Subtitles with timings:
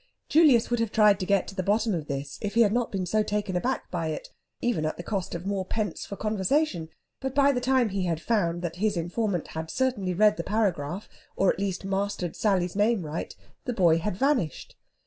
[0.29, 2.91] Julius would have tried to get to the bottom of this if he had not
[2.91, 6.89] been so taken aback by it, even at the cost of more pence for conversation;
[7.19, 11.07] but by the time he had found that his informant had certainly read the paragraph,
[11.35, 13.35] or at least mastered Sally's name right,
[13.65, 14.75] the boy had vanished.